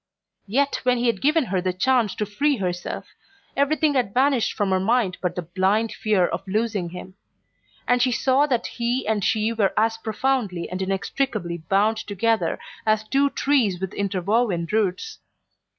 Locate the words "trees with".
13.29-13.93